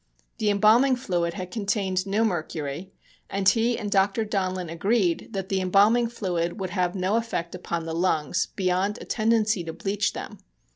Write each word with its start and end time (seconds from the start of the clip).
The 0.39 0.49
embalming 0.49 0.95
fluid 0.95 1.35
had 1.35 1.51
contained 1.51 2.07
no 2.07 2.25
mercury, 2.25 2.91
and 3.29 3.47
he 3.47 3.77
and 3.77 3.91
Dr. 3.91 4.25
Donlin 4.25 4.67
agreed 4.67 5.29
that 5.33 5.49
the 5.49 5.61
embalming 5.61 6.07
fluid 6.07 6.59
would 6.59 6.71
have 6.71 6.95
no 6.95 7.17
effect 7.17 7.53
upon 7.53 7.85
the 7.85 7.93
lungs 7.93 8.47
beyond 8.55 8.97
a 8.99 9.05
tendency 9.05 9.63
to 9.63 9.73
bleach 9.73 10.13
them. 10.13 10.39